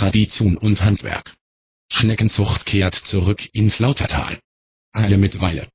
Tradition 0.00 0.56
und 0.56 0.82
Handwerk. 0.82 1.36
Schneckenzucht 1.92 2.64
kehrt 2.64 2.94
zurück 2.94 3.50
ins 3.52 3.80
Lautertal. 3.80 4.38
Eile 4.94 5.18
mit 5.18 5.42
Weile. 5.42 5.68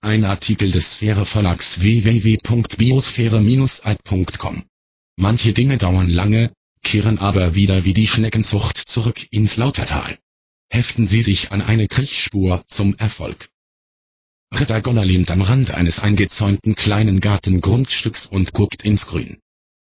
Ein 0.00 0.24
Artikel 0.24 0.72
des 0.72 0.94
Sphäre 0.94 1.24
Verlags 1.24 1.80
www.biosphäre-alt.com. 1.80 4.64
Manche 5.14 5.52
Dinge 5.52 5.78
dauern 5.78 6.10
lange, 6.10 6.50
kehren 6.82 7.20
aber 7.20 7.54
wieder 7.54 7.84
wie 7.84 7.92
die 7.92 8.08
Schneckenzucht 8.08 8.78
zurück 8.78 9.24
ins 9.30 9.56
Lautertal. 9.56 10.18
Heften 10.72 11.06
Sie 11.06 11.22
sich 11.22 11.52
an 11.52 11.62
eine 11.62 11.86
Kriechspur 11.86 12.64
zum 12.66 12.96
Erfolg. 12.96 13.48
Ritter 14.52 14.80
Goller 14.80 15.04
lehnt 15.04 15.30
am 15.30 15.42
Rand 15.42 15.70
eines 15.70 16.00
eingezäunten 16.00 16.74
kleinen 16.74 17.20
Gartengrundstücks 17.20 18.26
und 18.26 18.54
guckt 18.54 18.82
ins 18.82 19.06
Grün. 19.06 19.38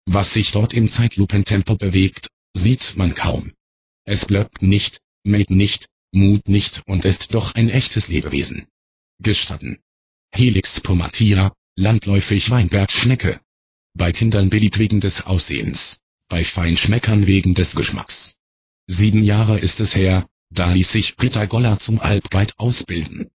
Was 0.08 0.34
sich 0.34 0.52
dort 0.52 0.74
im 0.74 0.90
Zeitlupentempo 0.90 1.76
bewegt, 1.76 2.30
sieht 2.58 2.98
man 2.98 3.14
kaum. 3.14 3.52
Es 4.06 4.26
blöckt 4.26 4.62
nicht, 4.62 5.00
mäht 5.24 5.50
nicht, 5.50 5.88
mut 6.12 6.48
nicht 6.50 6.84
und 6.86 7.06
ist 7.06 7.34
doch 7.34 7.56
ein 7.56 7.70
echtes 7.70 8.10
Lebewesen. 8.10 8.68
Gestatten. 9.20 9.80
Helix 10.34 10.82
pomatia, 10.82 11.54
landläufig 11.76 12.50
Weinbergschnecke. 12.50 13.40
Bei 13.94 14.12
Kindern 14.12 14.50
beliebt 14.50 14.80
wegen 14.80 15.00
des 15.00 15.26
Aussehens, 15.26 16.02
bei 16.28 16.44
Feinschmeckern 16.44 17.28
wegen 17.28 17.54
des 17.54 17.76
Geschmacks. 17.76 18.40
Sieben 18.88 19.24
Jahre 19.24 19.58
ist 19.60 19.80
es 19.80 19.96
her, 19.96 20.28
da 20.50 20.72
ließ 20.72 20.92
sich 20.92 21.16
Britta 21.16 21.46
Goller 21.46 21.80
zum 21.80 22.00
Alpguide 22.00 22.54
ausbilden. 22.58 23.30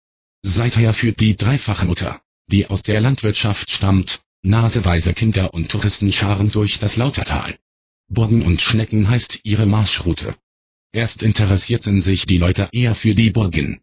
Seither 0.42 0.94
führt 0.94 1.20
die 1.20 1.36
dreifache 1.36 1.86
Mutter, 1.86 2.22
die 2.48 2.68
aus 2.68 2.84
der 2.84 3.02
Landwirtschaft 3.02 3.70
stammt, 3.70 4.22
naseweise 4.42 5.14
Kinder 5.14 5.54
und 5.54 5.70
Touristenscharen 5.70 6.52
durch 6.52 6.80
das 6.80 6.96
Lautertal. 6.96 7.58
Burgen 8.08 8.44
und 8.44 8.62
Schnecken 8.62 9.10
heißt 9.10 9.42
ihre 9.44 9.66
Marschroute. 9.66 10.36
Erst 10.96 11.24
interessierten 11.24 12.00
sich 12.00 12.26
die 12.26 12.38
Leute 12.38 12.70
eher 12.72 12.96
für 12.96 13.16
die 13.16 13.30
Burgen. 13.30 13.82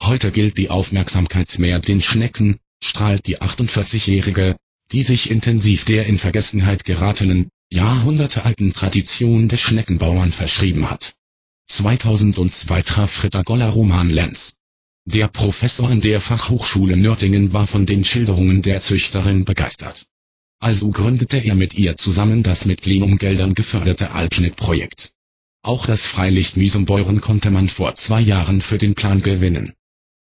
Heute 0.00 0.30
gilt 0.30 0.58
die 0.58 0.70
Aufmerksamkeit 0.70 1.58
mehr 1.58 1.80
den 1.80 2.00
Schnecken, 2.00 2.56
strahlt 2.80 3.26
die 3.26 3.40
48-Jährige, 3.40 4.54
die 4.92 5.02
sich 5.02 5.28
intensiv 5.28 5.84
der 5.84 6.06
in 6.06 6.18
Vergessenheit 6.18 6.84
geratenen, 6.84 7.48
jahrhundertealten 7.72 8.72
Tradition 8.72 9.48
des 9.48 9.60
Schneckenbauern 9.60 10.30
verschrieben 10.30 10.88
hat. 10.88 11.14
2002 11.66 12.82
traf 12.82 13.24
Ritter 13.24 13.42
Goller 13.42 13.70
Roman 13.70 14.08
Lenz. 14.08 14.54
Der 15.04 15.26
Professor 15.26 15.88
an 15.88 16.00
der 16.00 16.20
Fachhochschule 16.20 16.96
Nördlingen 16.96 17.52
war 17.52 17.66
von 17.66 17.86
den 17.86 18.04
Schilderungen 18.04 18.62
der 18.62 18.80
Züchterin 18.80 19.44
begeistert. 19.44 20.06
Also 20.60 20.90
gründete 20.90 21.38
er 21.38 21.56
mit 21.56 21.74
ihr 21.74 21.96
zusammen 21.96 22.44
das 22.44 22.66
mit 22.66 22.82
Plenumgeldern 22.82 23.54
geförderte 23.54 24.12
Alpschnitt-Projekt. 24.12 25.12
Auch 25.64 25.86
das 25.86 26.06
Freilicht 26.06 26.56
Müsenbeuren 26.56 27.20
konnte 27.20 27.52
man 27.52 27.68
vor 27.68 27.94
zwei 27.94 28.20
Jahren 28.20 28.62
für 28.62 28.78
den 28.78 28.96
Plan 28.96 29.22
gewinnen. 29.22 29.74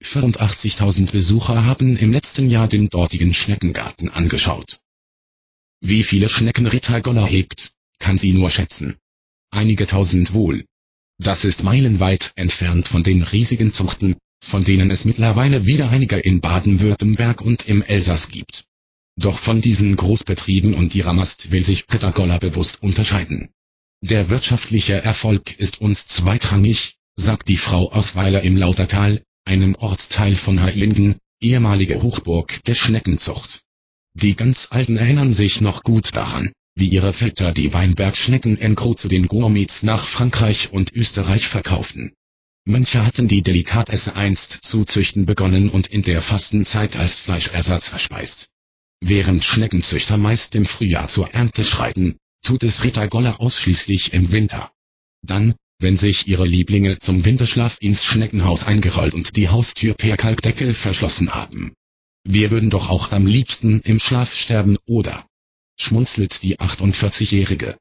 84.000 0.02 1.12
Besucher 1.12 1.66
haben 1.66 1.98
im 1.98 2.14
letzten 2.14 2.50
Jahr 2.50 2.70
den 2.70 2.88
dortigen 2.88 3.34
Schneckengarten 3.34 4.10
angeschaut. 4.10 4.80
Wie 5.82 6.04
viele 6.04 6.30
Schnecken 6.30 6.68
Rita 6.68 7.00
Goller 7.00 7.26
hegt, 7.26 7.74
kann 8.00 8.18
sie 8.18 8.32
nur 8.32 8.50
schätzen. 8.50 8.96
Einige 9.52 9.88
tausend 9.88 10.34
wohl. 10.34 10.64
Das 11.18 11.44
ist 11.44 11.64
meilenweit 11.64 12.32
entfernt 12.38 12.88
von 12.88 13.04
den 13.04 13.22
riesigen 13.22 13.74
Zuchten, 13.74 14.16
von 14.42 14.64
denen 14.64 14.90
es 14.90 15.04
mittlerweile 15.04 15.66
wieder 15.66 15.90
einige 15.90 16.18
in 16.18 16.40
Baden-Württemberg 16.40 17.42
und 17.42 17.68
im 17.68 17.82
Elsass 17.84 18.30
gibt. 18.30 18.64
Doch 19.18 19.38
von 19.38 19.60
diesen 19.62 19.98
Großbetrieben 19.98 20.74
und 20.76 20.96
ihrer 20.96 21.14
Mast 21.14 21.52
will 21.52 21.66
sich 21.66 21.88
Britta 21.88 22.12
Goller 22.12 22.40
bewusst 22.40 22.82
unterscheiden. 22.82 23.50
Der 24.02 24.30
wirtschaftliche 24.30 25.04
Erfolg 25.04 25.60
ist 25.60 25.82
uns 25.82 26.06
zweitrangig, 26.08 26.98
sagt 27.16 27.48
die 27.50 27.58
Frau 27.58 27.92
aus 27.92 28.16
Weiler 28.16 28.44
im 28.44 28.56
Lautertal, 28.56 29.24
einem 29.46 29.76
Ortsteil 29.76 30.36
von 30.36 30.62
Heilingen, 30.62 31.16
ehemalige 31.42 32.02
Hochburg 32.02 32.64
der 32.66 32.76
Schneckenzucht. 32.76 33.64
Die 34.14 34.36
ganz 34.36 34.68
Alten 34.72 34.98
erinnern 34.98 35.34
sich 35.34 35.60
noch 35.60 35.84
gut 35.84 36.16
daran, 36.16 36.52
wie 36.76 36.88
ihre 36.88 37.14
Väter 37.14 37.52
die 37.52 37.74
Weinbergschnecken 37.74 38.60
en 38.60 38.76
gros 38.76 39.02
zu 39.02 39.08
den 39.08 39.28
Gourmets 39.28 39.84
nach 39.84 40.06
Frankreich 40.08 40.72
und 40.72 40.94
Österreich 40.94 41.48
verkauften. 41.48 42.14
Manche 42.66 43.06
hatten 43.06 43.28
die 43.28 43.44
Delikatesse 43.44 44.16
einst 44.16 44.52
zu 44.64 44.84
züchten 44.84 45.26
begonnen 45.26 45.70
und 45.70 45.88
in 45.88 46.02
der 46.02 46.22
Fastenzeit 46.22 46.96
als 46.96 47.20
Fleischersatz 47.20 47.90
verspeist. 47.90 48.48
Während 49.02 49.46
Schneckenzüchter 49.46 50.18
meist 50.18 50.56
im 50.56 50.66
Frühjahr 50.66 51.08
zur 51.08 51.34
Ernte 51.34 51.64
schreiten, 51.64 52.18
tut 52.46 52.64
es 52.64 52.84
Rita 52.84 53.08
Goller 53.08 53.42
ausschließlich 53.42 54.14
im 54.14 54.32
Winter. 54.32 54.72
Dann, 55.22 55.56
wenn 55.80 55.98
sich 55.98 56.28
ihre 56.28 56.46
Lieblinge 56.46 56.98
zum 57.00 57.26
Winterschlaf 57.26 57.78
ins 57.82 58.06
Schneckenhaus 58.06 58.66
eingerollt 58.66 59.14
und 59.14 59.36
die 59.36 59.50
Haustür 59.50 59.94
per 59.96 60.16
Kalkdeckel 60.16 60.74
verschlossen 60.74 61.34
haben. 61.34 61.74
Wir 62.24 62.52
würden 62.52 62.70
doch 62.70 62.90
auch 62.90 63.12
am 63.12 63.26
liebsten 63.28 63.82
im 63.82 64.00
Schlaf 64.00 64.34
sterben, 64.34 64.78
oder? 64.88 65.26
Schmunzelt 65.78 66.42
die 66.44 66.60
48-Jährige. 66.60 67.78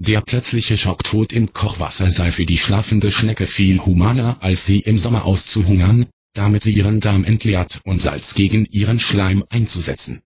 Der 0.00 0.20
plötzliche 0.20 0.76
Schocktod 0.76 1.32
im 1.32 1.52
Kochwasser 1.52 2.10
sei 2.10 2.32
für 2.32 2.46
die 2.46 2.58
schlafende 2.58 3.12
Schnecke 3.12 3.46
viel 3.46 3.78
humaner, 3.80 4.42
als 4.42 4.66
sie 4.66 4.80
im 4.80 4.98
Sommer 4.98 5.24
auszuhungern, 5.24 6.06
damit 6.34 6.64
sie 6.64 6.72
ihren 6.72 7.00
Darm 7.00 7.24
entleert 7.24 7.80
und 7.84 8.02
Salz 8.02 8.34
gegen 8.34 8.64
ihren 8.64 8.98
Schleim 8.98 9.44
einzusetzen. 9.50 10.22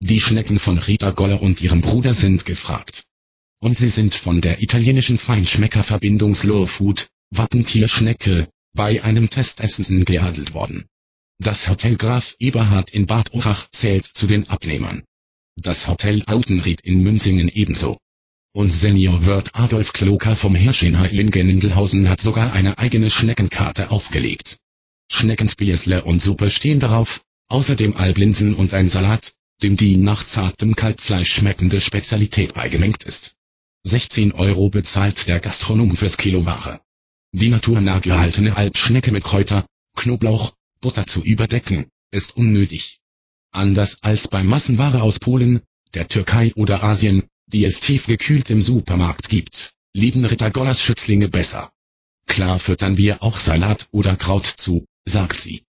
Die 0.00 0.20
Schnecken 0.20 0.60
von 0.60 0.78
Rita 0.78 1.10
Goller 1.10 1.42
und 1.42 1.60
ihrem 1.60 1.80
Bruder 1.80 2.14
sind 2.14 2.44
gefragt. 2.44 3.06
Und 3.60 3.76
sie 3.76 3.88
sind 3.88 4.14
von 4.14 4.40
der 4.40 4.62
italienischen 4.62 5.18
Feinschmeckerverbindung 5.18 6.36
Slow 6.36 6.68
Food, 6.68 7.08
Wappentierschnecke, 7.30 8.48
bei 8.74 9.02
einem 9.02 9.28
Testessen 9.28 10.04
geadelt 10.04 10.54
worden. 10.54 10.86
Das 11.40 11.68
Hotel 11.68 11.96
Graf 11.96 12.36
Eberhard 12.38 12.90
in 12.90 13.06
Bad 13.06 13.34
Urach 13.34 13.68
zählt 13.70 14.04
zu 14.04 14.28
den 14.28 14.48
Abnehmern. 14.48 15.02
Das 15.56 15.88
Hotel 15.88 16.22
Autenried 16.26 16.80
in 16.82 17.02
Münzingen 17.02 17.48
ebenso. 17.48 17.98
Und 18.52 18.72
Senior 18.72 19.26
Wirt 19.26 19.56
Adolf 19.56 19.92
Kloker 19.92 20.36
vom 20.36 20.54
Hirsch 20.54 20.84
in 20.84 21.00
Heilingen-Gendelhausen 21.00 22.08
hat 22.08 22.20
sogar 22.20 22.52
eine 22.52 22.78
eigene 22.78 23.10
Schneckenkarte 23.10 23.90
aufgelegt. 23.90 24.58
Schneckenspiesle 25.10 26.04
und 26.04 26.22
Suppe 26.22 26.50
stehen 26.50 26.78
darauf, 26.78 27.20
außerdem 27.48 27.96
Alblinsen 27.96 28.54
und 28.54 28.74
ein 28.74 28.88
Salat, 28.88 29.32
dem 29.62 29.76
die 29.76 29.96
nach 29.96 30.24
zartem 30.24 30.76
Kalbfleisch 30.76 31.32
schmeckende 31.32 31.80
Spezialität 31.80 32.54
beigemengt 32.54 33.02
ist. 33.04 33.34
16 33.84 34.32
Euro 34.32 34.70
bezahlt 34.70 35.28
der 35.28 35.40
Gastronom 35.40 35.96
fürs 35.96 36.16
Kilo 36.16 36.44
Ware. 36.46 36.80
Die 37.32 37.48
naturnah 37.48 37.98
gehaltene 37.98 38.56
Alpschnecke 38.56 39.12
mit 39.12 39.24
Kräuter, 39.24 39.66
Knoblauch, 39.96 40.54
Butter 40.80 41.06
zu 41.06 41.22
überdecken, 41.22 41.86
ist 42.10 42.36
unnötig. 42.36 42.98
Anders 43.50 44.02
als 44.02 44.28
bei 44.28 44.42
Massenware 44.42 45.02
aus 45.02 45.18
Polen, 45.18 45.60
der 45.94 46.08
Türkei 46.08 46.52
oder 46.54 46.82
Asien, 46.84 47.24
die 47.46 47.64
es 47.64 47.80
tiefgekühlt 47.80 48.50
im 48.50 48.62
Supermarkt 48.62 49.28
gibt, 49.28 49.72
lieben 49.94 50.24
Ritter 50.24 50.50
Gollers 50.50 50.82
Schützlinge 50.82 51.28
besser. 51.28 51.72
Klar 52.26 52.58
füttern 52.58 52.96
wir 52.96 53.22
auch 53.22 53.36
Salat 53.36 53.88
oder 53.90 54.16
Kraut 54.16 54.46
zu, 54.46 54.86
sagt 55.04 55.40
sie. 55.40 55.64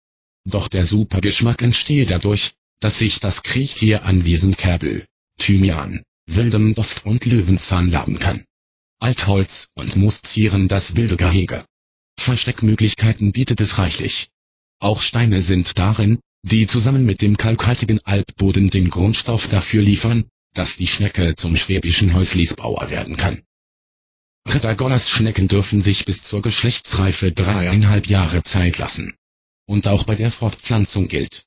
Doch 0.46 0.68
der 0.68 0.86
Supergeschmack 0.86 1.62
entstehe 1.62 2.06
dadurch, 2.06 2.54
dass 2.80 3.00
sich 3.00 3.20
das 3.20 3.44
Kriechtier 3.44 4.04
anwesend 4.04 4.58
Kerbel, 4.58 5.06
Thymian, 5.38 6.04
wildem 6.28 6.76
Dost 6.76 7.06
und 7.06 7.26
Löwenzahn 7.26 7.90
laben 7.90 8.20
kann. 8.20 8.46
Altholz 9.00 9.70
und 9.76 9.96
Moos 9.96 10.22
zieren 10.22 10.68
das 10.68 10.96
wilde 10.96 11.18
Gehege. 11.18 11.66
Versteckmöglichkeiten 12.20 13.32
bietet 13.32 13.62
es 13.62 13.78
reichlich. 13.78 14.30
Auch 14.80 15.02
Steine 15.02 15.42
sind 15.42 15.78
darin, 15.80 16.20
die 16.44 16.68
zusammen 16.68 17.06
mit 17.06 17.22
dem 17.22 17.38
kalkhaltigen 17.38 18.00
Alpboden 18.04 18.70
den 18.70 18.90
Grundstoff 18.90 19.48
dafür 19.48 19.82
liefern, 19.82 20.26
dass 20.54 20.76
die 20.76 20.88
Schnecke 20.88 21.36
zum 21.36 21.56
schwäbischen 21.56 22.14
Häusliesbauer 22.14 22.90
werden 22.90 23.18
kann. 23.18 23.42
Gollers 24.78 25.10
Schnecken 25.10 25.48
dürfen 25.48 25.82
sich 25.82 26.06
bis 26.06 26.24
zur 26.24 26.42
Geschlechtsreife 26.42 27.32
dreieinhalb 27.32 28.08
Jahre 28.08 28.42
Zeit 28.44 28.78
lassen. 28.78 29.14
Und 29.68 29.88
auch 29.88 30.04
bei 30.06 30.16
der 30.16 30.32
Fortpflanzung 30.32 31.08
gilt, 31.08 31.44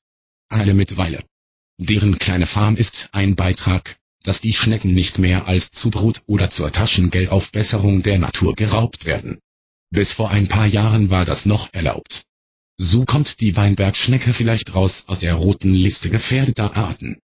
alle 0.52 0.74
mit 0.74 0.96
Weile. 0.96 1.24
Deren 1.78 2.18
kleine 2.18 2.46
Farm 2.46 2.76
ist 2.76 3.08
ein 3.12 3.34
Beitrag, 3.34 3.98
dass 4.22 4.40
die 4.40 4.52
Schnecken 4.52 4.94
nicht 4.94 5.18
mehr 5.18 5.48
als 5.48 5.70
zu 5.70 5.90
Brut 5.90 6.22
oder 6.26 6.50
zur 6.50 6.70
Taschengeldaufbesserung 6.70 8.02
der 8.02 8.18
Natur 8.18 8.54
geraubt 8.54 9.04
werden. 9.04 9.38
Bis 9.90 10.12
vor 10.12 10.30
ein 10.30 10.48
paar 10.48 10.66
Jahren 10.66 11.10
war 11.10 11.24
das 11.24 11.44
noch 11.44 11.72
erlaubt. 11.72 12.24
So 12.78 13.04
kommt 13.04 13.40
die 13.40 13.56
Weinbergschnecke 13.56 14.32
vielleicht 14.32 14.74
raus 14.74 15.04
aus 15.06 15.18
der 15.18 15.34
roten 15.34 15.74
Liste 15.74 16.08
gefährdeter 16.10 16.76
Arten. 16.76 17.18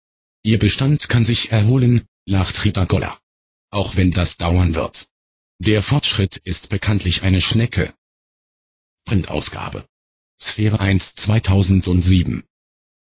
Ihr 0.44 0.60
Bestand 0.60 1.10
kann 1.10 1.26
sich 1.26 1.52
erholen, 1.52 2.06
lacht 2.26 2.64
Rita 2.64 2.86
Goller. 2.86 3.20
Auch 3.72 3.96
wenn 3.96 4.12
das 4.12 4.38
dauern 4.38 4.76
wird. 4.76 5.08
Der 5.60 5.82
Fortschritt 5.82 6.38
ist 6.38 6.70
bekanntlich 6.70 7.24
eine 7.24 7.42
Schnecke. 7.42 7.94
Printausgabe. 9.06 9.86
Sphäre 10.40 10.80
1 10.80 11.16
2007 11.16 12.44